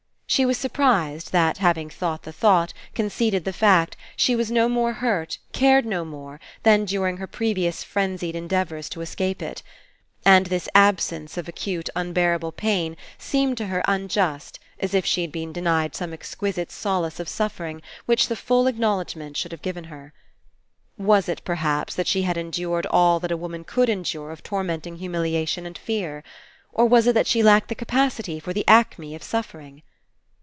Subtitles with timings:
[0.31, 4.93] She was surprised that, having thought the thought, conceded the fact, she was no more
[4.93, 9.61] hurt, cared no more, than during her pre vious frenzied endeavours to escape it.
[10.23, 15.33] And this absence of acute, unbearable pain seemed to her unjust, as If she had
[15.33, 19.83] been denied some exquisite solace of suffering which the full acknowledg ment should have given
[19.83, 20.13] her.
[20.97, 24.95] Was it, perhaps, that she had endured all that a woman could endure of tormenting
[24.95, 26.23] humiliation and fear?
[26.71, 29.83] Or was it that she lacked the capacity for the acme of suffering?